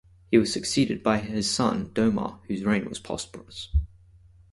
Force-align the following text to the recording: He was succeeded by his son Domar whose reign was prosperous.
He 0.31 0.37
was 0.39 0.51
succeeded 0.51 1.03
by 1.03 1.19
his 1.19 1.47
son 1.47 1.89
Domar 1.93 2.39
whose 2.47 2.63
reign 2.63 2.89
was 2.89 2.99
prosperous. 2.99 3.69